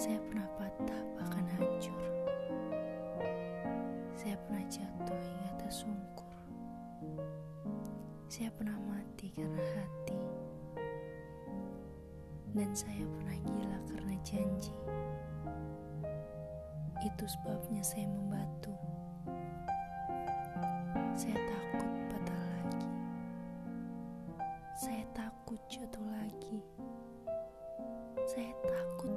Saya 0.00 0.16
pernah 0.32 0.48
patah 0.56 1.02
bahkan 1.12 1.44
hancur. 1.60 2.00
Saya 4.16 4.32
pernah 4.48 4.64
jatuh 4.64 5.20
hingga 5.20 5.52
tersungkur. 5.60 6.32
Saya 8.32 8.48
pernah 8.56 8.80
mati 8.88 9.28
karena 9.36 9.60
hati. 9.60 10.16
Dan 12.56 12.72
saya 12.72 13.04
pernah 13.12 13.36
gila 13.44 13.78
karena 13.92 14.16
janji. 14.24 14.72
Itu 17.04 17.24
sebabnya 17.28 17.84
saya 17.84 18.08
membatu. 18.08 18.72
Saya 21.12 21.36
takut 21.44 21.92
patah 22.08 22.40
lagi. 22.56 22.88
Saya 24.80 25.04
takut 25.12 25.60
jatuh 25.68 26.08
lagi. 26.08 26.64
Saya 28.30 28.54
takut 28.62 29.09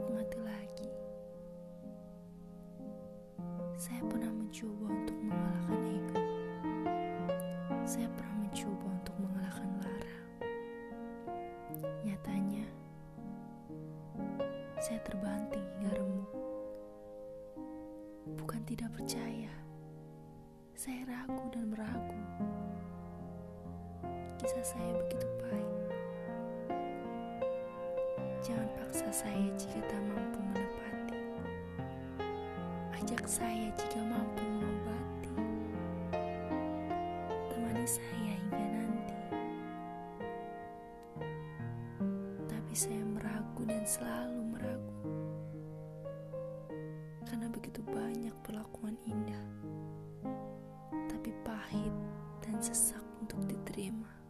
Saya 3.83 3.99
pernah 4.07 4.31
mencoba 4.31 4.95
untuk 4.95 5.17
mengalahkan 5.19 5.79
ego. 5.91 6.23
Saya 7.83 8.07
pernah 8.15 8.35
mencoba 8.39 8.85
untuk 8.95 9.15
mengalahkan 9.19 9.69
Lara. 9.83 10.19
Nyatanya, 12.07 12.63
saya 14.79 15.03
terbanting 15.03 15.67
hingga 15.67 15.99
remuk. 15.99 16.31
Bukan 18.39 18.63
tidak 18.63 18.87
percaya, 18.95 19.51
saya 20.79 21.03
ragu 21.03 21.43
dan 21.51 21.67
meragu. 21.67 22.23
Kisah 24.39 24.63
saya 24.63 24.91
begitu 24.95 25.27
pahit. 25.43 25.75
Jangan 28.47 28.71
paksa 28.79 29.11
saya 29.11 29.51
jika 29.59 29.83
tak 29.91 30.02
Ajak 33.03 33.27
saya 33.27 33.67
jika 33.75 33.99
mampu 33.99 34.47
mengobati. 34.47 35.35
Temani 37.51 37.83
saya 37.83 38.31
hingga 38.39 38.63
nanti. 38.79 39.19
Tapi 42.47 42.71
saya 42.71 43.03
meragu 43.03 43.67
dan 43.67 43.83
selalu 43.83 44.55
meragu. 44.55 45.03
Karena 47.27 47.51
begitu 47.51 47.83
banyak 47.83 48.31
perlakuan 48.39 48.95
indah. 49.03 49.51
Tapi 51.11 51.35
pahit 51.43 51.95
dan 52.39 52.55
sesak 52.63 53.03
untuk 53.19 53.43
diterima. 53.51 54.22